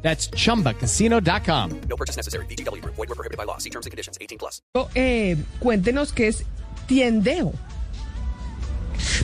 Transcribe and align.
That's 0.00 0.30
chumbacasino.com. 0.30 1.80
No 1.88 1.96
purchase 1.96 2.16
necessary. 2.16 2.46
BGW. 2.46 2.82
Void 2.84 2.96
were 2.96 3.14
prohibited 3.14 3.36
by 3.36 3.44
law. 3.44 3.58
See 3.58 3.70
terms 3.70 3.84
and 3.84 3.90
conditions. 3.90 4.16
18 4.20 4.38
plus. 4.38 4.62
Eh, 4.94 5.36
cuéntenos 5.60 6.12
qué 6.12 6.28
es 6.28 6.44
tiendeo. 6.86 7.52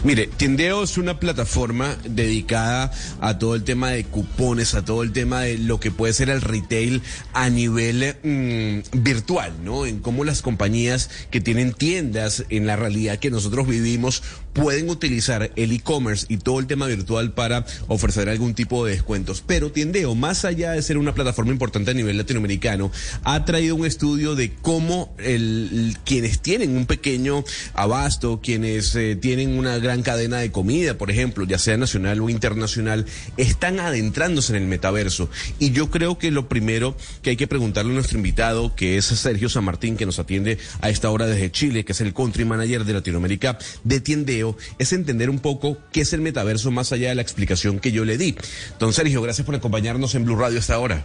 Mire, 0.03 0.27
Tiendeo 0.27 0.83
es 0.83 0.99
una 0.99 1.19
plataforma 1.19 1.97
dedicada 2.05 2.93
a 3.21 3.39
todo 3.39 3.55
el 3.55 3.65
tema 3.65 3.91
de 3.91 4.05
cupones, 4.05 4.75
a 4.75 4.85
todo 4.85 5.03
el 5.03 5.13
tema 5.13 5.41
de 5.43 5.59
lo 5.59 5.81
que 5.81 5.91
puede 5.91 6.13
ser 6.13 6.31
el 6.31 6.43
retail 6.43 7.03
a 7.33 7.49
nivel 7.49 8.17
mm, 8.23 9.03
virtual, 9.03 9.53
¿no? 9.65 9.87
En 9.87 10.01
cómo 10.01 10.25
las 10.25 10.43
compañías 10.43 11.11
que 11.31 11.41
tienen 11.41 11.73
tiendas 11.73 12.45
en 12.51 12.67
la 12.67 12.77
realidad 12.77 13.19
que 13.19 13.31
nosotros 13.31 13.67
vivimos 13.67 14.23
pueden 14.55 14.89
utilizar 14.89 15.51
el 15.57 15.73
e-commerce 15.73 16.27
y 16.29 16.39
todo 16.39 16.61
el 16.61 16.67
tema 16.67 16.87
virtual 16.87 17.33
para 17.33 17.67
ofrecer 17.89 18.29
algún 18.29 18.55
tipo 18.55 18.87
de 18.87 18.93
descuentos. 18.93 19.43
Pero 19.47 19.71
Tiendeo, 19.71 20.15
más 20.15 20.45
allá 20.45 20.73
de 20.73 20.83
ser 20.83 20.97
una 20.97 21.15
plataforma 21.15 21.53
importante 21.53 21.91
a 21.91 21.95
nivel 21.95 22.17
latinoamericano, 22.17 22.91
ha 23.25 23.45
traído 23.45 23.75
un 23.75 23.85
estudio 23.85 24.35
de 24.35 24.55
cómo 24.55 25.15
el, 25.19 25.97
quienes 26.05 26.41
tienen 26.41 26.77
un 26.77 26.87
pequeño 26.87 27.45
abasto, 27.75 28.41
quienes 28.43 28.95
eh, 28.95 29.17
tienen 29.17 29.59
una 29.59 29.79
gran 29.79 30.03
cadena 30.03 30.39
de 30.39 30.53
comida, 30.53 30.97
por 30.97 31.11
ejemplo, 31.11 31.45
ya 31.45 31.59
sea 31.59 31.77
nacional 31.77 32.21
o 32.21 32.31
internacional, 32.31 33.07
están 33.37 33.81
adentrándose 33.81 34.57
en 34.57 34.63
el 34.63 34.69
metaverso. 34.69 35.29
Y 35.59 35.73
yo 35.73 35.91
creo 35.91 36.17
que 36.19 36.31
lo 36.31 36.49
primero 36.49 36.97
que 37.23 37.31
hay 37.31 37.37
que 37.37 37.49
preguntarle 37.49 37.91
a 37.91 37.95
nuestro 37.95 38.19
invitado, 38.19 38.75
que 38.77 38.97
es 38.97 39.07
Sergio 39.07 39.49
San 39.49 39.65
Martín, 39.65 39.97
que 39.97 40.07
nos 40.07 40.19
atiende 40.19 40.59
a 40.81 40.91
esta 40.91 41.11
hora 41.11 41.27
desde 41.27 41.51
Chile, 41.51 41.85
que 41.85 41.93
es 41.93 42.01
el 42.01 42.15
country 42.15 42.45
manager 42.45 42.85
de 42.85 42.93
Latinoamérica 42.93 43.59
de 43.83 44.01
Tiendeo, 44.01 44.44
es 44.79 44.93
entender 44.93 45.31
un 45.31 45.39
poco 45.39 45.79
qué 45.93 46.03
es 46.03 46.13
el 46.13 46.21
metaverso 46.21 46.71
más 46.71 46.93
allá 46.93 47.09
de 47.09 47.15
la 47.15 47.23
explicación 47.23 47.79
que 47.79 47.93
yo 47.93 48.05
le 48.05 48.19
di. 48.19 48.37
Don 48.79 48.93
Sergio, 48.93 49.23
gracias 49.23 49.47
por 49.47 49.55
acompañarnos 49.55 50.15
en 50.15 50.25
Blue 50.25 50.37
Radio 50.37 50.59
esta 50.59 50.79
hora. 50.79 51.05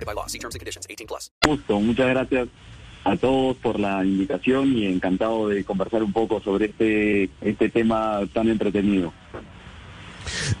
by 0.05 0.13
law. 0.13 0.27
See 0.27 0.39
terms 0.39 0.55
and 0.55 0.59
conditions. 0.59 0.85
18 0.89 1.07
plus. 1.07 1.31
gusto. 1.45 1.79
Muchas 1.79 2.09
gracias 2.09 2.47
a 3.03 3.17
todos 3.17 3.57
por 3.57 3.79
la 3.79 4.05
invitación 4.05 4.77
y 4.77 4.85
encantado 4.85 5.47
de 5.49 5.63
conversar 5.63 6.03
un 6.03 6.13
poco 6.13 6.41
sobre 6.41 6.65
este, 6.65 7.29
este 7.41 7.69
tema 7.69 8.21
tan 8.33 8.47
entretenido. 8.49 9.11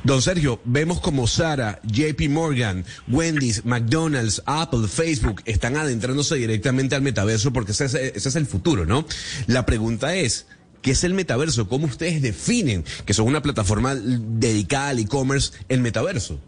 Don 0.03 0.21
Sergio, 0.21 0.59
vemos 0.65 0.99
como 0.99 1.27
Sara, 1.27 1.79
JP 1.83 2.29
Morgan, 2.29 2.83
Wendy's, 3.07 3.63
McDonald's, 3.63 4.41
Apple, 4.45 4.87
Facebook 4.87 5.43
están 5.45 5.77
adentrándose 5.77 6.35
directamente 6.35 6.95
al 6.95 7.03
metaverso 7.03 7.53
porque 7.53 7.71
ese 7.71 7.85
es, 7.85 7.93
ese 7.93 8.29
es 8.29 8.35
el 8.35 8.47
futuro, 8.47 8.85
¿no? 8.85 9.05
La 9.45 9.65
pregunta 9.65 10.15
es, 10.15 10.47
¿qué 10.81 10.91
es 10.91 11.03
el 11.03 11.13
metaverso? 11.13 11.69
¿Cómo 11.69 11.85
ustedes 11.85 12.23
definen 12.23 12.83
que 13.05 13.13
son 13.13 13.27
una 13.27 13.43
plataforma 13.43 13.93
dedicada 13.95 14.89
al 14.89 14.99
e-commerce 14.99 15.53
el 15.69 15.81
metaverso? 15.81 16.39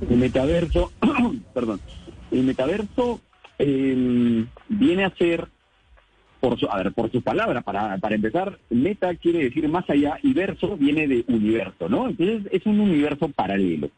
El 0.00 0.16
metaverso, 0.16 0.92
perdón, 1.54 1.80
el 2.30 2.44
metaverso 2.44 3.20
eh, 3.58 4.44
viene 4.68 5.04
a 5.04 5.14
ser, 5.16 5.48
por 6.40 6.58
su, 6.58 6.66
a 6.70 6.76
ver, 6.78 6.92
por 6.92 7.10
su 7.10 7.22
palabra, 7.22 7.62
para, 7.62 7.98
para 7.98 8.14
empezar, 8.14 8.58
meta 8.70 9.14
quiere 9.16 9.44
decir 9.44 9.68
más 9.68 9.88
allá 9.90 10.18
y 10.22 10.32
verso 10.32 10.76
viene 10.76 11.08
de 11.08 11.24
universo, 11.28 11.88
¿no? 11.88 12.08
Entonces 12.08 12.42
es 12.52 12.64
un 12.66 12.80
universo 12.80 13.28
paralelo. 13.28 13.90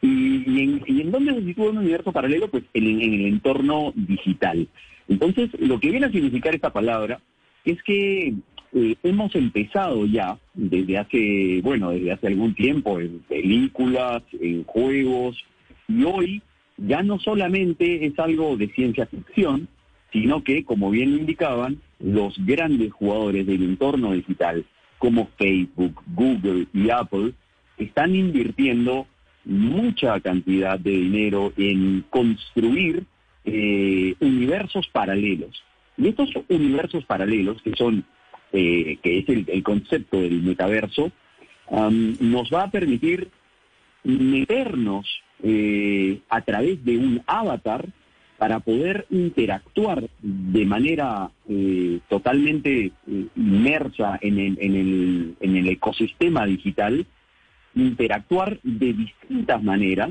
¿Y, 0.00 0.44
y 0.48 0.62
en, 0.62 0.82
y 0.86 1.00
en 1.00 1.10
dónde 1.10 1.34
se 1.34 1.44
sitúa 1.44 1.70
un 1.70 1.78
universo 1.78 2.12
paralelo? 2.12 2.48
Pues 2.48 2.62
en, 2.72 2.86
en 2.86 3.14
el 3.14 3.26
entorno 3.26 3.92
digital. 3.96 4.68
Entonces, 5.08 5.50
lo 5.58 5.80
que 5.80 5.90
viene 5.90 6.06
a 6.06 6.12
significar 6.12 6.54
esta 6.54 6.72
palabra 6.72 7.20
es 7.64 7.82
que 7.82 8.34
eh, 8.72 8.96
hemos 9.02 9.34
empezado 9.34 10.06
ya 10.06 10.38
desde 10.54 10.98
hace, 10.98 11.60
bueno, 11.62 11.90
desde 11.90 12.12
hace 12.12 12.26
algún 12.26 12.54
tiempo 12.54 13.00
en 13.00 13.20
películas, 13.20 14.22
en 14.40 14.64
juegos, 14.64 15.36
y 15.88 16.04
hoy 16.04 16.42
ya 16.76 17.02
no 17.02 17.18
solamente 17.18 18.06
es 18.06 18.18
algo 18.18 18.56
de 18.56 18.68
ciencia 18.68 19.06
ficción, 19.06 19.68
sino 20.12 20.42
que, 20.42 20.64
como 20.64 20.90
bien 20.90 21.10
indicaban, 21.10 21.80
los 21.98 22.34
grandes 22.44 22.92
jugadores 22.92 23.46
del 23.46 23.62
entorno 23.62 24.12
digital, 24.12 24.64
como 24.98 25.28
Facebook, 25.38 26.02
Google 26.14 26.66
y 26.72 26.90
Apple, 26.90 27.32
están 27.78 28.14
invirtiendo 28.14 29.06
mucha 29.44 30.20
cantidad 30.20 30.78
de 30.78 30.90
dinero 30.90 31.52
en 31.56 32.04
construir 32.10 33.04
eh, 33.44 34.14
universos 34.20 34.88
paralelos. 34.88 35.62
Y 35.96 36.08
estos 36.08 36.30
universos 36.48 37.04
paralelos, 37.04 37.60
que 37.62 37.74
son, 37.74 38.04
eh, 38.52 38.98
que 39.02 39.18
es 39.18 39.28
el, 39.28 39.44
el, 39.48 39.62
concepto 39.62 40.20
del 40.20 40.42
metaverso, 40.42 41.12
um, 41.68 42.16
nos 42.20 42.50
va 42.52 42.64
a 42.64 42.70
permitir 42.70 43.28
meternos 44.04 45.06
eh, 45.42 46.20
a 46.28 46.40
través 46.40 46.84
de 46.84 46.96
un 46.96 47.22
avatar 47.26 47.88
para 48.38 48.60
poder 48.60 49.06
interactuar 49.10 50.08
de 50.22 50.64
manera 50.64 51.30
eh, 51.48 51.98
totalmente 52.08 52.86
eh, 52.86 53.26
inmersa 53.36 54.18
en 54.22 54.38
el, 54.38 54.58
en, 54.60 54.76
el, 54.76 55.36
en 55.40 55.56
el 55.56 55.68
ecosistema 55.68 56.46
digital, 56.46 57.04
interactuar 57.74 58.60
de 58.62 58.92
distintas 58.92 59.62
maneras 59.62 60.10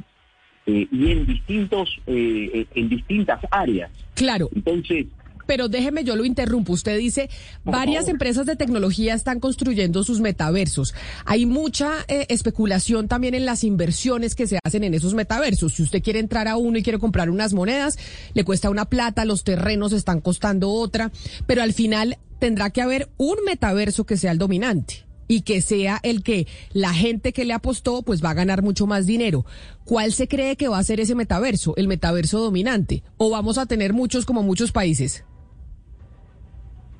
eh, 0.66 0.88
y 0.92 1.12
en 1.12 1.26
distintos 1.26 1.90
en 2.06 2.90
distintas 2.90 3.40
áreas. 3.50 3.92
Claro. 4.14 4.50
Entonces, 4.54 5.06
pero 5.48 5.70
déjeme, 5.70 6.04
yo 6.04 6.16
lo 6.16 6.26
interrumpo. 6.26 6.74
Usted 6.74 6.98
dice, 6.98 7.30
varias 7.64 8.08
empresas 8.08 8.46
de 8.46 8.56
tecnología 8.56 9.16
están 9.16 9.40
construyendo 9.40 10.04
sus 10.04 10.20
metaversos. 10.20 10.94
Hay 11.26 11.48
mucha 11.48 11.94
eh, 12.08 12.28
especulación 12.30 13.08
también 13.08 13.34
en 13.34 13.46
las 13.46 13.64
inversiones 13.64 14.36
que 14.36 14.46
se 14.46 14.60
hacen 14.64 14.84
en 14.84 14.94
esos 14.94 15.16
metaversos. 15.16 15.74
Si 15.74 15.84
usted 15.84 16.04
quiere 16.04 16.20
entrar 16.20 16.48
a 16.48 16.58
uno 16.58 16.78
y 16.78 16.84
quiere 16.84 17.00
comprar 17.00 17.30
unas 17.30 17.54
monedas, 17.54 17.98
le 18.34 18.44
cuesta 18.44 18.70
una 18.70 18.86
plata, 18.86 19.26
los 19.26 19.44
terrenos 19.44 19.94
están 19.94 20.22
costando 20.22 20.70
otra, 20.70 21.12
pero 21.48 21.64
al 21.64 21.74
final 21.74 22.18
tendrá 22.40 22.70
que 22.70 22.82
haber 22.82 23.10
un 23.18 23.38
metaverso 23.46 24.06
que 24.06 24.18
sea 24.18 24.32
el 24.32 24.38
dominante 24.38 25.08
y 25.28 25.42
que 25.42 25.62
sea 25.62 26.00
el 26.04 26.24
que 26.24 26.48
la 26.72 26.94
gente 26.94 27.34
que 27.34 27.46
le 27.46 27.54
apostó 27.54 28.02
pues 28.02 28.24
va 28.24 28.32
a 28.32 28.36
ganar 28.36 28.64
mucho 28.64 28.88
más 28.88 29.06
dinero. 29.06 29.46
¿Cuál 29.84 30.14
se 30.14 30.28
cree 30.28 30.56
que 30.56 30.68
va 30.68 30.80
a 30.80 30.84
ser 30.84 31.00
ese 31.00 31.16
metaverso, 31.16 31.74
el 31.78 31.88
metaverso 31.88 32.40
dominante? 32.40 33.04
¿O 33.18 33.30
vamos 33.30 33.58
a 33.58 33.66
tener 33.66 33.94
muchos 33.94 34.26
como 34.26 34.44
muchos 34.44 34.72
países? 34.72 35.24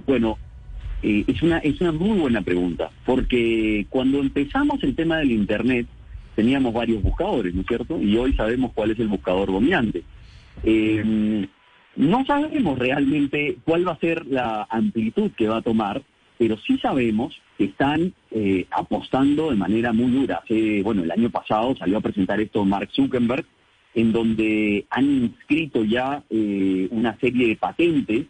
Bueno, 0.08 0.40
eh, 1.04 1.26
es, 1.28 1.44
una, 1.44 1.60
es 1.60 1.80
una 1.82 1.92
muy 1.92 2.18
buena 2.18 2.42
pregunta, 2.42 2.90
porque 3.06 3.86
cuando 3.90 4.20
empezamos 4.20 4.82
el 4.84 4.96
tema 4.96 5.18
del 5.18 5.32
Internet 5.32 5.86
teníamos 6.36 6.74
varios 6.74 7.04
buscadores, 7.04 7.54
¿no 7.54 7.62
es 7.62 7.68
cierto? 7.68 8.02
Y 8.02 8.18
hoy 8.18 8.34
sabemos 8.34 8.72
cuál 8.74 8.92
es 8.92 9.00
el 9.00 9.10
buscador 9.10 9.52
dominante. 9.52 10.04
Eh, 10.64 11.48
no 11.98 12.26
sabemos 12.26 12.78
realmente 12.78 13.58
cuál 13.66 13.88
va 13.88 13.94
a 13.94 14.00
ser 14.00 14.26
la 14.28 14.68
amplitud 14.70 15.32
que 15.36 15.48
va 15.48 15.58
a 15.58 15.62
tomar, 15.62 16.02
pero 16.38 16.58
sí 16.60 16.78
sabemos 16.78 17.36
que 17.58 17.66
están 17.66 18.14
eh, 18.32 18.68
apostando 18.70 19.50
de 19.50 19.56
manera 19.56 19.92
muy 19.94 20.12
dura. 20.12 20.42
Hace, 20.44 20.84
bueno, 20.84 21.04
el 21.04 21.12
año 21.12 21.32
pasado 21.32 21.76
salió 21.76 21.98
a 21.98 22.02
presentar 22.02 22.40
esto 22.40 22.64
Mark 22.64 22.90
Zuckerberg, 22.94 23.46
en 23.96 24.12
donde 24.12 24.86
han 24.92 25.06
inscrito 25.06 25.84
ya 25.84 26.24
eh, 26.30 26.88
una 26.92 27.18
serie 27.18 27.48
de 27.48 27.56
patentes 27.56 28.28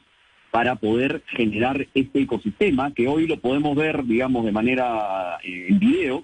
para 0.52 0.76
poder 0.76 1.24
generar 1.28 1.88
este 1.94 2.22
ecosistema, 2.22 2.94
que 2.94 3.08
hoy 3.08 3.28
lo 3.28 3.38
podemos 3.40 3.76
ver, 3.76 4.04
digamos, 4.06 4.46
de 4.46 4.52
manera 4.52 5.38
eh, 5.44 5.68
en 5.70 5.80
videos, 5.80 6.24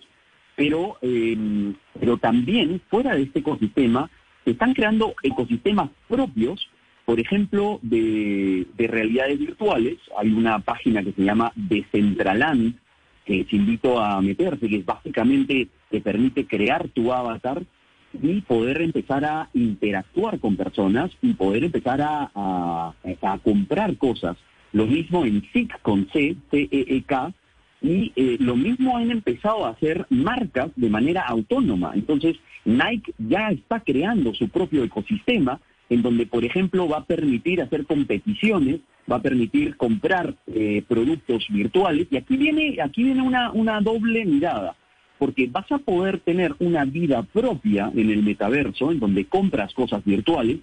pero, 0.56 0.98
eh, 1.02 1.74
pero 2.00 2.18
también 2.18 2.82
fuera 2.90 3.16
de 3.16 3.24
este 3.24 3.40
ecosistema 3.40 4.10
se 4.46 4.52
están 4.52 4.74
creando 4.74 5.16
ecosistemas 5.24 5.90
propios 6.08 6.70
por 7.06 7.20
ejemplo, 7.20 7.80
de, 7.82 8.66
de 8.78 8.88
realidades 8.88 9.40
virtuales. 9.40 9.98
Hay 10.18 10.32
una 10.32 10.60
página 10.60 11.04
que 11.04 11.12
se 11.12 11.24
llama 11.24 11.52
Decentraland, 11.56 12.76
que 13.26 13.44
te 13.44 13.56
invito 13.56 14.00
a 14.00 14.22
meterse, 14.22 14.70
que 14.70 14.84
básicamente 14.84 15.68
te 15.90 16.02
permite 16.02 16.46
crear 16.46 16.88
tu 16.90 17.12
avatar 17.12 17.64
y 18.22 18.42
poder 18.42 18.82
empezar 18.82 19.26
a 19.26 19.50
interactuar 19.54 20.40
con 20.40 20.56
personas 20.56 21.12
y 21.22 21.34
poder 21.34 21.64
empezar 21.64 22.02
a, 22.02 22.30
a, 22.34 23.38
comprar 23.44 23.98
cosas. 23.98 24.38
Lo 24.72 24.86
mismo 24.86 25.26
en 25.26 25.44
SIC 25.52 25.82
con 25.82 26.08
C, 26.12 26.36
C-E-E-K, 26.52 27.34
y 27.82 28.14
eh, 28.16 28.38
lo 28.40 28.56
mismo 28.56 28.98
han 28.98 29.12
empezado 29.12 29.66
a 29.66 29.72
hacer 29.72 30.06
marcas 30.10 30.72
de 30.76 30.90
manera 30.90 31.22
autónoma. 31.22 31.92
Entonces, 31.96 32.38
Nike 32.64 33.14
ya 33.18 33.50
está 33.50 33.82
creando 33.82 34.34
su 34.34 34.48
propio 34.48 34.84
ecosistema 34.84 35.60
en 35.90 36.02
donde, 36.02 36.26
por 36.26 36.46
ejemplo, 36.46 36.88
va 36.88 37.00
a 37.00 37.06
permitir 37.06 37.62
hacer 37.62 37.86
competiciones, 37.86 38.80
va 39.12 39.18
a 39.18 39.22
permitir 39.22 39.76
comprar 39.76 40.36
eh, 40.48 40.82
productos 40.88 41.46
virtuales. 41.50 42.08
Y 42.10 42.18
aquí 42.18 42.38
viene, 42.38 42.78
aquí 42.82 43.04
viene 43.04 43.22
una, 43.22 43.52
una 43.52 43.82
doble 43.82 44.26
mirada, 44.26 44.76
porque 45.24 45.48
vas 45.48 45.72
a 45.72 45.78
poder 45.78 46.20
tener 46.20 46.54
una 46.60 46.84
vida 46.84 47.24
propia 47.24 47.90
en 47.96 48.10
el 48.10 48.24
metaverso, 48.24 48.92
en 48.92 49.00
donde 49.00 49.24
compras 49.24 49.74
cosas 49.74 50.04
virtuales, 50.04 50.58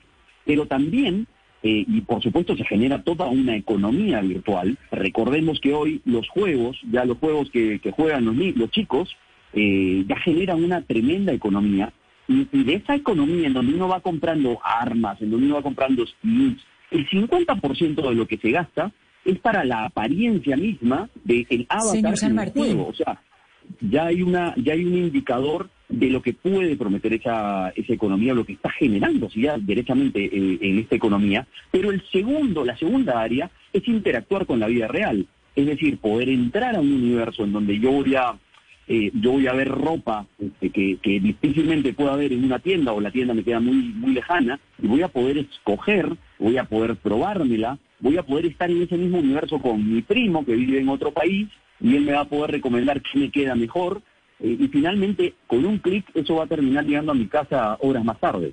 pero 0.44 0.66
también 0.66 1.26
eh, 1.62 1.86
y 1.88 2.02
por 2.02 2.22
supuesto 2.22 2.54
se 2.58 2.66
genera 2.66 3.02
toda 3.02 3.26
una 3.28 3.56
economía 3.56 4.20
virtual. 4.20 4.76
Recordemos 4.90 5.60
que 5.60 5.72
hoy 5.72 6.02
los 6.04 6.28
juegos, 6.28 6.76
ya 6.92 7.06
los 7.06 7.16
juegos 7.16 7.48
que, 7.50 7.78
que 7.78 7.90
juegan 7.90 8.26
los, 8.26 8.36
los 8.54 8.70
chicos, 8.70 9.16
eh, 9.54 10.04
ya 10.06 10.16
generan 10.18 10.62
una 10.62 10.82
tremenda 10.82 11.32
economía. 11.32 11.90
Y, 12.28 12.46
y 12.52 12.62
de 12.62 12.74
esa 12.74 12.94
economía 12.94 13.46
en 13.46 13.54
donde 13.54 13.72
uno 13.72 13.88
va 13.88 14.00
comprando 14.00 14.58
armas, 14.62 15.22
en 15.22 15.30
donde 15.30 15.46
uno 15.46 15.54
va 15.54 15.62
comprando 15.62 16.06
skins, 16.06 16.62
el 16.90 17.08
50% 17.08 18.08
de 18.10 18.14
lo 18.14 18.26
que 18.26 18.36
se 18.36 18.50
gasta 18.50 18.92
es 19.24 19.38
para 19.38 19.64
la 19.64 19.86
apariencia 19.86 20.54
misma 20.54 21.08
del 21.24 21.64
avatar 21.70 21.96
Señor 21.96 22.16
San 22.18 22.32
en 22.32 22.38
el 22.40 22.50
juego. 22.52 22.88
O 22.88 22.94
sea, 22.94 23.22
ya 23.81 24.06
hay 24.06 24.22
una 24.22 24.55
ya 24.56 24.72
hay 24.72 24.84
un 24.84 24.94
indicador 24.94 25.69
de 25.90 26.08
lo 26.08 26.22
que 26.22 26.32
puede 26.32 26.76
prometer 26.76 27.12
esa, 27.14 27.70
esa 27.70 27.93
economía, 27.93 28.32
lo 28.32 28.44
que 28.44 28.52
está 28.52 28.70
generando 28.70 29.28
ya 29.34 29.58
derechamente 29.58 30.25
eh, 30.25 30.58
en 30.61 30.78
esta 30.78 30.94
economía. 30.94 31.46
Pero 31.70 31.90
el 31.90 32.02
segundo, 32.11 32.64
la 32.64 32.76
segunda 32.76 33.20
área 33.20 33.50
es 33.72 33.87
interactuar 33.88 34.46
con 34.46 34.61
la 34.61 34.69
vida 34.69 34.87
real, 34.87 35.26
es 35.56 35.67
decir, 35.67 35.99
poder 35.99 36.28
entrar 36.28 36.76
a 36.76 36.81
un 36.81 36.93
universo 36.93 37.44
en 37.44 37.52
donde 37.52 37.78
yo 37.78 37.90
voy 37.90 38.14
a 38.14 38.34
eh, 38.87 39.12
yo 39.14 39.32
voy 39.32 39.46
a 39.46 39.52
ver 39.52 39.69
ropa 39.69 40.26
este, 40.40 40.70
que, 40.70 40.99
que 41.00 41.20
difícilmente 41.20 41.93
pueda 41.93 42.17
ver 42.17 42.32
en 42.32 42.44
una 42.44 42.58
tienda 42.58 42.93
o 42.93 43.00
la 43.00 43.12
tienda 43.12 43.34
me 43.34 43.44
queda 43.44 43.61
muy 43.61 43.76
muy 43.76 44.14
lejana 44.14 44.58
y 44.82 44.88
voy 44.88 45.02
a 45.02 45.08
poder 45.08 45.38
escoger, 45.38 46.17
voy 46.38 46.56
a 46.56 46.64
poder 46.64 46.96
probármela, 46.96 47.78
voy 48.00 48.17
a 48.17 48.25
poder 48.25 48.46
estar 48.46 48.69
en 48.69 48.82
ese 48.82 48.96
mismo 48.96 49.19
universo 49.19 49.61
con 49.61 49.93
mi 49.93 50.02
primo 50.02 50.44
que 50.44 50.56
vive 50.56 50.81
en 50.81 50.88
otro 50.88 51.12
país 51.12 51.49
y 51.81 51.97
él 51.97 52.05
me 52.05 52.12
va 52.12 52.21
a 52.21 52.29
poder 52.29 52.50
recomendar 52.53 53.00
qué 53.03 53.19
me 53.19 53.31
queda 53.31 53.55
mejor 53.55 54.03
eh, 54.41 54.56
y 54.59 54.69
finalmente 54.69 55.35
con 55.47 55.65
un 55.65 55.79
clic 55.79 56.05
eso 56.15 56.37
va 56.37 56.44
a 56.44 56.47
terminar 56.49 56.85
llegando 56.85 57.12
a 57.12 57.15
mi 57.15 57.27
casa 57.27 57.77
horas 57.81 58.05
más 58.05 58.19
tarde. 58.21 58.53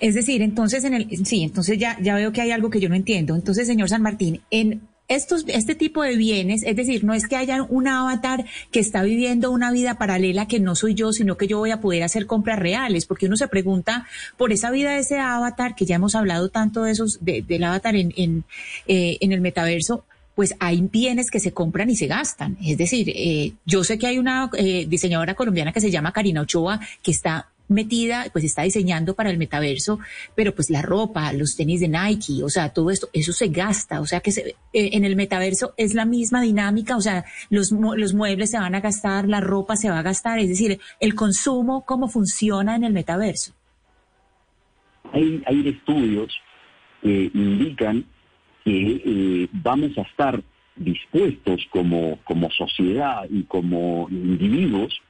Es 0.00 0.14
decir, 0.14 0.42
entonces 0.42 0.82
en 0.84 0.94
el 0.94 1.24
sí, 1.26 1.42
entonces 1.44 1.78
ya 1.78 1.96
ya 2.00 2.14
veo 2.16 2.32
que 2.32 2.40
hay 2.40 2.50
algo 2.50 2.70
que 2.70 2.80
yo 2.80 2.88
no 2.88 2.96
entiendo. 2.96 3.36
Entonces, 3.36 3.66
señor 3.68 3.88
San 3.88 4.02
Martín, 4.02 4.40
en 4.50 4.80
estos 5.06 5.44
este 5.48 5.74
tipo 5.76 6.02
de 6.02 6.16
bienes, 6.16 6.62
es 6.64 6.74
decir, 6.76 7.02
no 7.04 7.14
es 7.14 7.26
que 7.28 7.36
haya 7.36 7.62
un 7.62 7.86
avatar 7.88 8.44
que 8.72 8.78
está 8.80 9.02
viviendo 9.02 9.50
una 9.52 9.70
vida 9.72 9.94
paralela 9.98 10.46
que 10.46 10.58
no 10.60 10.74
soy 10.76 10.94
yo, 10.94 11.12
sino 11.12 11.36
que 11.36 11.46
yo 11.48 11.58
voy 11.58 11.70
a 11.72 11.80
poder 11.80 12.02
hacer 12.04 12.26
compras 12.26 12.58
reales, 12.58 13.06
porque 13.06 13.26
uno 13.26 13.36
se 13.36 13.48
pregunta 13.48 14.06
por 14.36 14.52
esa 14.52 14.70
vida 14.72 14.92
de 14.92 15.00
ese 15.00 15.18
avatar 15.18 15.74
que 15.76 15.84
ya 15.86 15.96
hemos 15.96 16.14
hablado 16.16 16.48
tanto 16.48 16.82
de 16.84 16.92
esos 16.92 17.24
de- 17.24 17.42
del 17.42 17.62
avatar 17.64 17.94
en 17.96 18.12
en, 18.16 18.44
eh, 18.88 19.18
en 19.20 19.32
el 19.32 19.40
metaverso. 19.40 20.04
Pues 20.40 20.54
hay 20.58 20.80
bienes 20.80 21.30
que 21.30 21.38
se 21.38 21.52
compran 21.52 21.90
y 21.90 21.96
se 21.96 22.06
gastan. 22.06 22.56
Es 22.64 22.78
decir, 22.78 23.12
eh, 23.14 23.52
yo 23.66 23.84
sé 23.84 23.98
que 23.98 24.06
hay 24.06 24.16
una 24.16 24.48
eh, 24.56 24.86
diseñadora 24.88 25.34
colombiana 25.34 25.70
que 25.70 25.82
se 25.82 25.90
llama 25.90 26.12
Karina 26.14 26.40
Ochoa 26.40 26.80
que 27.02 27.10
está 27.10 27.50
metida, 27.68 28.24
pues 28.32 28.44
está 28.46 28.62
diseñando 28.62 29.14
para 29.14 29.28
el 29.28 29.36
metaverso, 29.36 29.98
pero 30.34 30.54
pues 30.54 30.70
la 30.70 30.80
ropa, 30.80 31.30
los 31.34 31.56
tenis 31.56 31.80
de 31.80 31.88
Nike, 31.88 32.42
o 32.42 32.48
sea, 32.48 32.70
todo 32.70 32.90
esto, 32.90 33.10
eso 33.12 33.34
se 33.34 33.48
gasta, 33.48 34.00
o 34.00 34.06
sea 34.06 34.20
que 34.20 34.32
se- 34.32 34.56
eh, 34.72 34.90
en 34.94 35.04
el 35.04 35.14
metaverso 35.14 35.74
es 35.76 35.92
la 35.92 36.06
misma 36.06 36.40
dinámica, 36.40 36.96
o 36.96 37.02
sea, 37.02 37.26
los, 37.50 37.70
los 37.70 38.14
muebles 38.14 38.50
se 38.52 38.58
van 38.58 38.74
a 38.74 38.80
gastar, 38.80 39.28
la 39.28 39.42
ropa 39.42 39.76
se 39.76 39.90
va 39.90 39.98
a 39.98 40.02
gastar, 40.02 40.38
es 40.38 40.48
decir, 40.48 40.80
el 41.00 41.14
consumo, 41.14 41.84
cómo 41.84 42.08
funciona 42.08 42.76
en 42.76 42.84
el 42.84 42.94
metaverso. 42.94 43.52
Hay, 45.12 45.42
hay 45.44 45.68
estudios 45.68 46.32
que 47.02 47.30
indican 47.34 48.06
vamos 49.52 49.96
a 49.98 50.02
estar 50.02 50.42
dispuestos 50.76 51.66
como, 51.70 52.18
como 52.24 52.50
sociedad 52.50 53.26
y 53.30 53.42
como 53.44 54.08
individuos 54.10 55.00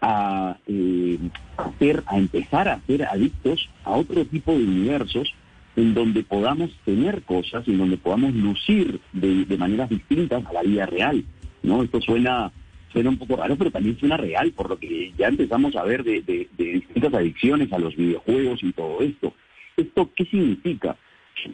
a, 0.00 0.56
eh, 0.66 1.18
hacer, 1.56 2.02
a 2.06 2.18
empezar 2.18 2.68
a 2.68 2.80
ser 2.86 3.02
adictos 3.04 3.68
a 3.84 3.92
otro 3.92 4.24
tipo 4.26 4.52
de 4.52 4.64
universos 4.64 5.34
en 5.76 5.94
donde 5.94 6.22
podamos 6.22 6.70
tener 6.84 7.22
cosas, 7.22 7.66
en 7.68 7.78
donde 7.78 7.96
podamos 7.96 8.34
lucir 8.34 9.00
de, 9.12 9.44
maneras 9.56 9.88
distintas 9.88 10.44
a 10.46 10.52
la 10.52 10.62
vida 10.62 10.86
real. 10.86 11.24
¿no? 11.62 11.82
Esto 11.82 12.00
suena, 12.00 12.52
suena 12.92 13.10
un 13.10 13.16
poco 13.18 13.36
raro, 13.36 13.56
pero 13.56 13.70
también 13.70 13.98
suena 13.98 14.16
real, 14.16 14.52
por 14.52 14.68
lo 14.70 14.78
que 14.78 15.12
ya 15.18 15.28
empezamos 15.28 15.74
a 15.76 15.84
ver 15.84 16.04
de, 16.04 16.22
de- 16.22 16.48
de 16.56 16.64
distintas 16.74 17.14
adicciones 17.14 17.72
a 17.72 17.78
los 17.78 17.96
videojuegos 17.96 18.62
y 18.62 18.72
todo 18.72 19.00
esto. 19.00 19.34
¿Esto 19.76 20.10
qué 20.16 20.24
significa? 20.26 20.96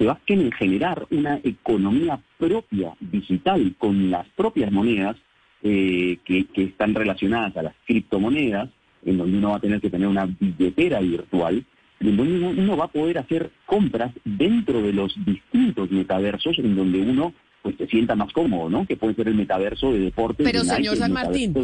Vas 0.01 0.19
a 0.19 0.57
generar 0.59 1.07
una 1.11 1.41
economía 1.43 2.21
propia, 2.39 2.95
digital, 3.01 3.75
con 3.79 4.11
las 4.11 4.27
propias 4.31 4.73
monedas 4.73 5.17
eh, 5.63 6.19
que, 6.25 6.47
están 6.57 6.95
relacionadas 6.95 7.57
a 7.57 7.63
las 7.63 7.75
criptomonedas, 7.87 8.71
en 9.05 9.19
donde 9.19 9.39
uno 9.39 9.51
va 9.51 9.57
a 9.57 9.61
tener 9.61 9.81
que 9.81 9.91
tener 9.91 10.09
una 10.09 10.27
billetera 10.27 11.01
virtual, 11.01 11.65
en 12.01 12.17
donde 12.17 12.61
uno 12.61 12.77
va 12.77 12.85
a 12.87 12.89
poder 12.93 13.19
hacer 13.19 13.51
compras 13.67 14.13
dentro 14.25 14.83
de 14.83 14.93
los 14.93 15.15
distintos 15.25 15.91
metaversos 15.91 16.59
en 16.59 16.77
donde 16.77 17.01
uno 17.01 17.33
pues 17.65 17.77
se 17.79 17.87
sienta 17.87 18.15
más 18.15 18.31
cómodo, 18.35 18.69
¿no? 18.69 18.87
Que 18.87 18.95
puede 18.95 19.15
ser 19.15 19.27
el 19.29 19.37
metaverso 19.37 19.91
de 19.91 20.01
deportes. 20.01 20.45
Pero 20.45 20.61
de 20.61 20.65
Nike, 20.67 20.77
señor 20.77 20.97
San 20.99 21.13
Martín, 21.13 21.55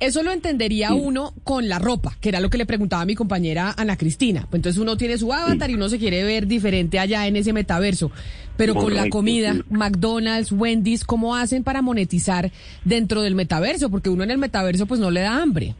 eso 0.00 0.22
lo 0.22 0.32
entendería 0.32 0.88
Sí. 0.88 0.94
uno 0.98 1.34
con 1.44 1.68
la 1.68 1.78
ropa, 1.78 2.16
que 2.18 2.30
era 2.30 2.40
lo 2.40 2.48
que 2.48 2.56
le 2.56 2.64
preguntaba 2.64 3.02
a 3.02 3.04
mi 3.04 3.14
compañera 3.14 3.74
Ana 3.76 3.98
Cristina. 3.98 4.46
Pues 4.48 4.60
entonces 4.60 4.80
uno 4.80 4.96
tiene 4.96 5.18
su 5.18 5.30
avatar 5.34 5.70
y 5.70 5.74
uno 5.74 5.90
se 5.90 5.98
quiere 5.98 6.24
ver 6.24 6.46
diferente 6.46 6.98
allá 6.98 7.26
en 7.26 7.36
ese 7.36 7.52
metaverso. 7.52 8.10
Pero 8.56 8.74
con 8.74 8.94
la 8.94 9.10
comida, 9.10 9.52
sí. 9.52 9.62
McDonald's, 9.68 10.50
Wendy's, 10.50 11.04
¿cómo 11.04 11.36
hacen 11.36 11.62
para 11.62 11.82
monetizar 11.82 12.50
dentro 12.86 13.20
del 13.20 13.34
metaverso? 13.34 13.90
Porque 13.90 14.08
uno 14.08 14.24
en 14.24 14.30
el 14.30 14.38
metaverso 14.38 14.86
pues 14.86 14.98
no 14.98 15.10
le 15.10 15.20
da 15.20 15.42
hambre. 15.42 15.74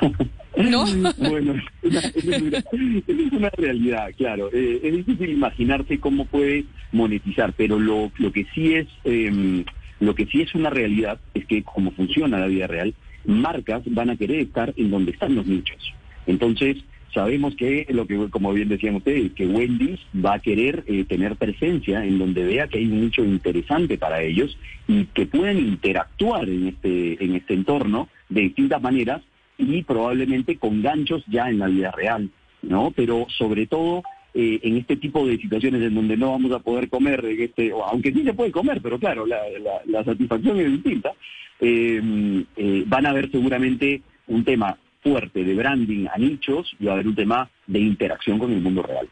¿No? 0.58 0.84
Bueno, 1.18 1.54
es 1.82 3.32
una, 3.32 3.48
es 3.48 3.54
realidad, 3.54 4.08
claro. 4.16 4.50
Eh, 4.52 4.80
es 4.82 4.96
difícil 4.96 5.30
imaginarse 5.30 5.98
cómo 6.00 6.24
puede 6.26 6.64
monetizar, 6.92 7.52
pero 7.56 7.78
lo, 7.78 8.10
lo 8.18 8.32
que 8.32 8.46
sí 8.54 8.74
es 8.74 8.86
eh, 9.04 9.64
lo 10.00 10.14
que 10.14 10.26
sí 10.26 10.42
es 10.42 10.54
una 10.54 10.70
realidad 10.70 11.18
es 11.34 11.44
que 11.46 11.62
como 11.62 11.90
funciona 11.92 12.38
la 12.38 12.46
vida 12.46 12.66
real, 12.66 12.94
marcas 13.24 13.82
van 13.86 14.10
a 14.10 14.16
querer 14.16 14.40
estar 14.40 14.72
en 14.76 14.90
donde 14.90 15.12
están 15.12 15.34
los 15.34 15.46
nichos. 15.46 15.92
Entonces 16.26 16.76
sabemos 17.12 17.56
que 17.56 17.86
lo 17.90 18.06
que 18.06 18.28
como 18.30 18.52
bien 18.52 18.68
decían 18.68 18.96
ustedes 18.96 19.32
que 19.32 19.46
Wendy's 19.46 20.00
va 20.14 20.34
a 20.34 20.38
querer 20.38 20.84
eh, 20.86 21.04
tener 21.04 21.36
presencia 21.36 22.04
en 22.04 22.18
donde 22.18 22.44
vea 22.44 22.68
que 22.68 22.78
hay 22.78 22.86
un 22.86 23.00
nicho 23.00 23.24
interesante 23.24 23.98
para 23.98 24.22
ellos 24.22 24.56
y 24.86 25.04
que 25.06 25.26
puedan 25.26 25.58
interactuar 25.58 26.48
en 26.48 26.68
este 26.68 27.24
en 27.24 27.34
este 27.34 27.54
entorno 27.54 28.08
de 28.28 28.42
distintas 28.42 28.80
maneras 28.82 29.22
y 29.58 29.82
probablemente 29.82 30.56
con 30.56 30.80
ganchos 30.82 31.22
ya 31.26 31.48
en 31.50 31.58
la 31.58 31.66
vida 31.66 31.90
real, 31.90 32.30
¿no? 32.62 32.92
Pero 32.94 33.26
sobre 33.36 33.66
todo 33.66 34.02
eh, 34.34 34.60
en 34.62 34.76
este 34.76 34.96
tipo 34.96 35.26
de 35.26 35.36
situaciones 35.38 35.82
en 35.82 35.94
donde 35.94 36.16
no 36.16 36.30
vamos 36.30 36.52
a 36.52 36.60
poder 36.60 36.88
comer, 36.88 37.24
este, 37.24 37.72
aunque 37.90 38.12
sí 38.12 38.22
se 38.24 38.34
puede 38.34 38.52
comer, 38.52 38.80
pero 38.80 38.98
claro, 38.98 39.26
la, 39.26 39.38
la- 39.60 39.82
la 39.86 40.04
satisfacción 40.04 40.58
es 40.60 40.70
distinta, 40.72 41.12
eh, 41.60 42.44
eh, 42.56 42.84
van 42.86 43.06
a 43.06 43.10
haber 43.10 43.30
seguramente 43.30 44.02
un 44.28 44.44
tema 44.44 44.78
fuerte 45.02 45.42
de 45.44 45.54
branding 45.54 46.06
a 46.12 46.18
nichos 46.18 46.70
y 46.78 46.84
va 46.84 46.92
a 46.92 46.94
haber 46.94 47.08
un 47.08 47.14
tema 47.14 47.50
de 47.66 47.80
interacción 47.80 48.38
con 48.38 48.52
el 48.52 48.60
mundo 48.60 48.82
real. 48.82 49.08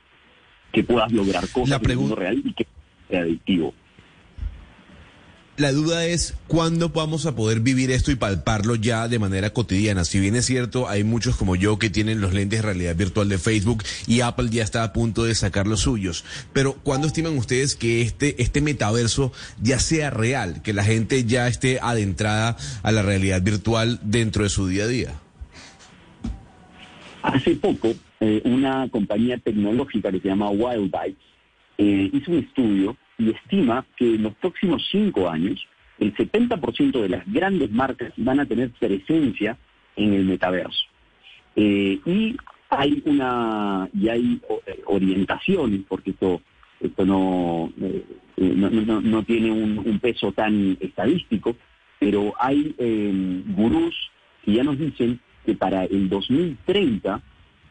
Que 0.72 0.84
puedas 0.84 1.10
lograr 1.12 1.42
cosas 1.52 1.68
en 1.76 1.90
el 1.90 1.96
mundo 1.98 2.14
real 2.16 2.42
y 2.44 2.52
que 2.52 2.66
sea 3.08 3.20
adictivo. 3.22 3.74
La 5.58 5.72
duda 5.72 6.04
es 6.04 6.36
cuándo 6.48 6.90
vamos 6.90 7.24
a 7.24 7.34
poder 7.34 7.60
vivir 7.60 7.90
esto 7.90 8.10
y 8.10 8.14
palparlo 8.14 8.74
ya 8.74 9.08
de 9.08 9.18
manera 9.18 9.54
cotidiana. 9.54 10.04
Si 10.04 10.20
bien 10.20 10.36
es 10.36 10.44
cierto, 10.44 10.86
hay 10.86 11.02
muchos 11.02 11.36
como 11.36 11.56
yo 11.56 11.78
que 11.78 11.88
tienen 11.88 12.20
los 12.20 12.34
lentes 12.34 12.58
de 12.58 12.66
realidad 12.66 12.94
virtual 12.94 13.30
de 13.30 13.38
Facebook 13.38 13.82
y 14.06 14.20
Apple 14.20 14.50
ya 14.50 14.62
está 14.62 14.84
a 14.84 14.92
punto 14.92 15.24
de 15.24 15.34
sacar 15.34 15.66
los 15.66 15.80
suyos. 15.80 16.26
Pero 16.52 16.74
¿cuándo 16.82 17.06
estiman 17.06 17.38
ustedes 17.38 17.74
que 17.74 18.02
este, 18.02 18.42
este 18.42 18.60
metaverso 18.60 19.32
ya 19.62 19.78
sea 19.78 20.10
real, 20.10 20.60
que 20.60 20.74
la 20.74 20.84
gente 20.84 21.24
ya 21.24 21.48
esté 21.48 21.78
adentrada 21.80 22.58
a 22.82 22.92
la 22.92 23.00
realidad 23.00 23.40
virtual 23.40 23.98
dentro 24.02 24.42
de 24.42 24.50
su 24.50 24.68
día 24.68 24.84
a 24.84 24.88
día? 24.88 25.14
Hace 27.22 27.56
poco, 27.56 27.94
eh, 28.20 28.42
una 28.44 28.90
compañía 28.90 29.38
tecnológica 29.38 30.12
que 30.12 30.20
se 30.20 30.28
llama 30.28 30.50
Wild 30.50 30.90
Bytes 30.90 31.16
eh, 31.78 32.10
hizo 32.12 32.30
un 32.30 32.38
estudio 32.40 32.96
y 33.18 33.30
estima 33.30 33.84
que 33.96 34.14
en 34.16 34.22
los 34.24 34.34
próximos 34.34 34.86
cinco 34.90 35.28
años 35.28 35.66
el 35.98 36.14
70% 36.14 37.00
de 37.00 37.08
las 37.08 37.24
grandes 37.32 37.70
marcas 37.70 38.12
van 38.16 38.40
a 38.40 38.46
tener 38.46 38.70
presencia 38.70 39.56
en 39.96 40.12
el 40.14 40.24
metaverso. 40.24 40.84
Eh, 41.54 41.98
y 42.04 42.36
hay 42.68 43.02
una 43.06 43.88
y 43.94 44.08
hay 44.08 44.40
eh, 44.66 44.82
orientaciones, 44.86 45.80
porque 45.88 46.10
esto 46.10 46.42
esto 46.80 47.06
no, 47.06 47.72
eh, 47.80 48.04
no, 48.36 48.68
no- 48.70 49.00
no 49.00 49.22
tiene 49.22 49.50
un, 49.50 49.78
un 49.78 49.98
peso 49.98 50.32
tan 50.32 50.76
estadístico, 50.80 51.56
pero 51.98 52.34
hay 52.38 52.74
eh, 52.76 53.42
gurús 53.56 53.94
que 54.44 54.52
ya 54.52 54.62
nos 54.64 54.78
dicen 54.78 55.18
que 55.46 55.54
para 55.54 55.84
el 55.84 56.10
2030 56.10 57.22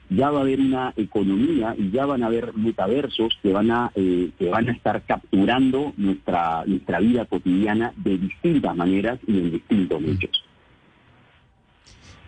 ya 0.09 0.29
va 0.29 0.39
a 0.39 0.41
haber 0.41 0.59
una 0.59 0.93
economía 0.95 1.75
y 1.77 1.91
ya 1.91 2.05
van 2.05 2.23
a 2.23 2.27
haber 2.27 2.53
metaversos 2.55 3.33
que 3.41 3.51
van 3.51 3.71
a 3.71 3.91
eh, 3.95 4.29
que 4.37 4.49
van 4.49 4.69
a 4.69 4.71
estar 4.71 5.01
capturando 5.03 5.93
nuestra 5.97 6.63
nuestra 6.65 6.99
vida 6.99 7.25
cotidiana 7.25 7.93
de 7.97 8.17
distintas 8.17 8.75
maneras 8.75 9.19
y 9.27 9.37
en 9.37 9.51
distintos 9.51 10.01
nichos. 10.01 10.43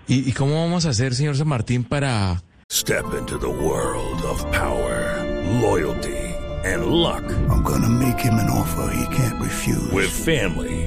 ¿Y, 0.08 0.30
y 0.30 0.32
cómo 0.32 0.56
vamos 0.56 0.86
a 0.86 0.90
hacer, 0.90 1.14
señor 1.14 1.36
San 1.36 1.50
Martín, 1.50 1.84
para 1.84 2.42
Step 2.70 3.14
into 3.14 3.38
the 3.38 3.50
world 3.50 4.22
of 4.24 4.44
power, 4.52 5.24
loyalty, 5.62 6.18
and 6.66 6.88
luck. 6.88 7.24
I'm 7.50 7.64
gonna 7.64 7.88
make 7.90 8.20
him 8.20 8.34
an 8.34 8.50
offer 8.50 8.94
he 8.94 9.16
can't 9.16 9.42
refuse. 9.42 9.90
With 9.94 10.10
family, 10.10 10.87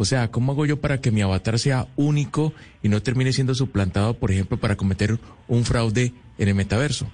O 0.00 0.06
sea, 0.06 0.30
¿cómo 0.30 0.52
hago 0.52 0.64
yo 0.64 0.80
para 0.80 1.02
que 1.02 1.10
mi 1.10 1.20
avatar 1.20 1.58
sea 1.58 1.86
único 1.94 2.54
y 2.82 2.88
no 2.88 3.02
termine 3.02 3.34
siendo 3.34 3.54
suplantado, 3.54 4.14
por 4.14 4.30
ejemplo, 4.30 4.56
para 4.56 4.74
cometer 4.74 5.18
un 5.46 5.62
fraude 5.62 6.14
en 6.38 6.48
el 6.48 6.54
metaverso? 6.54 7.06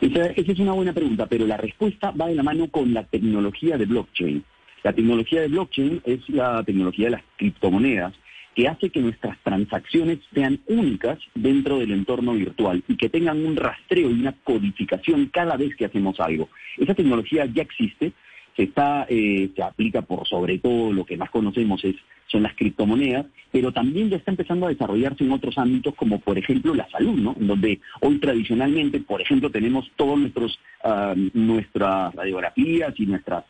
Esa, 0.00 0.26
es 0.26 0.58
una 0.60 0.74
buena 0.74 0.92
pregunta, 0.92 1.26
pero 1.26 1.44
la 1.44 1.56
respuesta 1.56 2.12
va 2.12 2.28
de 2.28 2.36
la 2.36 2.44
mano 2.44 2.68
con 2.68 2.94
la 2.94 3.02
tecnología 3.02 3.76
de 3.76 3.86
blockchain. 3.86 4.44
La 4.84 4.92
tecnología 4.92 5.40
de 5.40 5.48
blockchain 5.48 6.02
es 6.04 6.20
la 6.28 6.62
tecnología 6.62 7.06
de 7.06 7.10
las 7.10 7.24
criptomonedas 7.36 8.14
que 8.54 8.68
hace 8.68 8.90
que 8.90 9.00
nuestras 9.00 9.36
transacciones 9.42 10.20
sean 10.32 10.60
únicas 10.68 11.18
dentro 11.34 11.80
del 11.80 11.90
entorno 11.90 12.34
virtual 12.34 12.84
y 12.86 12.96
que 12.96 13.08
tengan 13.08 13.44
un 13.44 13.56
rastreo 13.56 14.08
y 14.08 14.20
una 14.20 14.36
codificación 14.44 15.30
cada 15.32 15.56
vez 15.56 15.74
que 15.74 15.86
hacemos 15.86 16.20
algo. 16.20 16.48
Esa 16.76 16.94
tecnología 16.94 17.44
ya 17.46 17.62
existe, 17.62 18.12
se 18.56 18.64
está 18.64 19.06
eh, 19.08 19.50
se 19.54 19.62
aplica 19.62 20.02
por 20.02 20.26
sobre 20.26 20.58
todo 20.58 20.92
lo 20.92 21.04
que 21.04 21.16
más 21.16 21.30
conocemos 21.30 21.82
es 21.84 21.96
son 22.26 22.42
las 22.42 22.54
criptomonedas, 22.54 23.26
pero 23.50 23.72
también 23.72 24.08
ya 24.08 24.16
está 24.16 24.30
empezando 24.30 24.66
a 24.66 24.70
desarrollarse 24.70 25.22
en 25.22 25.32
otros 25.32 25.58
ámbitos 25.58 25.94
como 25.94 26.18
por 26.18 26.38
ejemplo 26.38 26.74
la 26.74 26.88
salud, 26.88 27.18
¿no? 27.18 27.36
Donde 27.38 27.80
hoy 28.00 28.18
tradicionalmente, 28.18 29.00
por 29.00 29.20
ejemplo, 29.20 29.50
tenemos 29.50 29.90
todos 29.96 30.18
nuestros 30.18 30.58
ah, 30.82 31.14
nuestras 31.34 32.14
radiografías 32.14 32.94
y 32.98 33.06
nuestras 33.06 33.44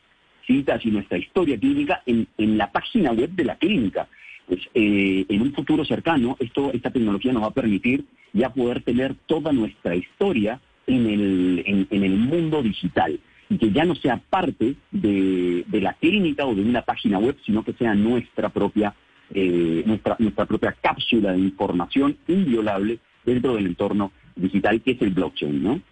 citas 0.47 0.85
y 0.85 0.91
nuestra 0.91 1.19
historia 1.19 1.59
clínica 1.59 2.03
en, 2.07 2.27
en 2.37 2.59
la 2.59 2.73
página 2.73 3.13
web 3.13 3.31
de 3.31 3.45
la 3.45 3.57
clínica. 3.57 4.09
Pues, 4.47 4.61
eh, 4.75 5.25
en 5.29 5.41
un 5.41 5.53
futuro 5.53 5.85
cercano, 5.85 6.37
esto, 6.41 6.73
esta 6.73 6.91
tecnología 6.91 7.33
nos 7.33 7.45
va 7.45 7.49
a 7.49 7.55
permitir 7.55 8.05
ya 8.33 8.53
poder 8.53 8.83
tener 8.83 9.15
toda 9.27 9.53
nuestra 9.53 9.95
historia 9.95 10.61
en 10.89 11.07
el, 11.07 11.63
en, 11.65 11.87
en 11.89 12.03
el 12.03 12.17
mundo 12.17 12.63
digital 12.63 13.21
y 13.53 13.59
que 13.59 13.71
ya 13.71 13.85
no 13.85 13.95
sea 13.95 14.17
parte 14.31 14.77
de, 14.91 15.65
de 15.67 15.81
la 15.83 15.93
clínica 15.93 16.47
o 16.47 16.55
de 16.55 16.63
una 16.63 16.81
página 16.81 17.19
web, 17.19 17.37
sino 17.45 17.63
que 17.63 17.75
sea 17.75 17.95
nuestra 17.95 18.49
propia, 18.49 18.95
eh, 19.35 19.83
nuestra, 19.85 20.17
nuestra 20.19 20.47
propia 20.47 20.75
cápsula 20.81 21.33
de 21.33 21.41
información 21.41 22.17
inviolable 22.29 22.99
dentro 23.27 23.55
del 23.55 23.67
entorno 23.67 24.11
digital 24.37 24.81
que 24.81 24.93
es 24.93 25.03
el 25.03 25.11
blockchain, 25.11 25.63
¿no? 25.63 25.83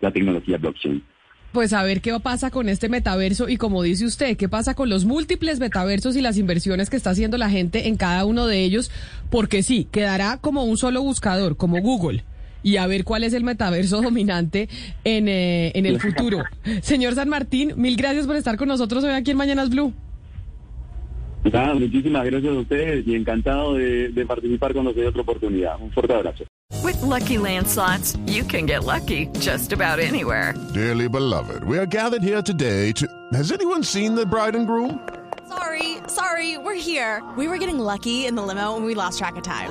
La 0.00 0.10
tecnología 0.10 0.56
blockchain. 0.56 1.02
Pues 1.52 1.74
a 1.74 1.82
ver 1.82 2.00
qué 2.00 2.18
pasa 2.18 2.50
con 2.50 2.70
este 2.70 2.88
metaverso 2.88 3.46
y 3.50 3.58
como 3.58 3.82
dice 3.82 4.06
usted, 4.06 4.38
qué 4.38 4.48
pasa 4.48 4.74
con 4.74 4.88
los 4.88 5.04
múltiples 5.04 5.60
metaversos 5.60 6.16
y 6.16 6.22
las 6.22 6.38
inversiones 6.38 6.88
que 6.88 6.96
está 6.96 7.10
haciendo 7.10 7.36
la 7.36 7.50
gente 7.50 7.88
en 7.88 7.98
cada 7.98 8.24
uno 8.24 8.46
de 8.46 8.64
ellos, 8.64 8.90
porque 9.30 9.62
sí, 9.62 9.86
quedará 9.92 10.38
como 10.38 10.64
un 10.64 10.78
solo 10.78 11.02
buscador, 11.02 11.58
como 11.58 11.78
Google. 11.82 12.24
Y 12.62 12.76
a 12.76 12.86
ver 12.86 13.04
cuál 13.04 13.24
es 13.24 13.32
el 13.32 13.44
metaverso 13.44 14.00
dominante 14.02 14.68
en, 15.04 15.28
eh, 15.28 15.72
en 15.74 15.86
el 15.86 16.00
futuro. 16.00 16.44
Señor 16.82 17.14
San 17.14 17.28
Martín, 17.28 17.74
mil 17.76 17.96
gracias 17.96 18.26
por 18.26 18.36
estar 18.36 18.56
con 18.56 18.68
nosotros 18.68 19.02
hoy 19.04 19.10
aquí 19.10 19.32
en 19.32 19.36
Mañanas 19.36 19.70
Blue. 19.70 19.92
Nada, 21.44 21.74
muchísimas 21.74 22.24
gracias 22.24 22.54
a 22.54 22.58
ustedes 22.58 23.06
y 23.06 23.16
encantado 23.16 23.74
de, 23.74 24.10
de 24.10 24.26
participar 24.26 24.72
cuando 24.72 24.94
se 24.94 25.00
dé 25.00 25.08
otra 25.08 25.22
oportunidad. 25.22 25.80
Un 25.80 25.90
fuerte 25.90 26.14
abrazo. 26.14 26.44
With 26.84 27.00
Lucky 27.02 27.38
Land 27.38 27.66
slots, 27.66 28.16
you 28.26 28.44
can 28.44 28.66
get 28.66 28.84
lucky 28.84 29.28
just 29.40 29.72
about 29.72 29.98
anywhere. 29.98 30.54
Dearly 30.72 31.08
beloved, 31.08 31.64
we 31.64 31.78
are 31.78 31.86
gathered 31.86 32.22
here 32.22 32.42
today 32.42 32.92
to. 32.92 33.06
Has 33.32 33.52
anyone 33.52 33.82
seen 33.82 34.14
the 34.14 34.24
bride 34.24 34.56
and 34.56 34.66
groom? 34.66 34.98
Sorry, 35.48 35.98
sorry, 36.06 36.58
we're 36.58 36.74
here. 36.74 37.22
We 37.36 37.46
were 37.46 37.58
getting 37.58 37.78
lucky 37.78 38.26
in 38.26 38.34
the 38.36 38.42
limo 38.42 38.76
and 38.76 38.84
we 38.84 38.94
lost 38.94 39.18
track 39.18 39.36
of 39.36 39.42
time. 39.42 39.70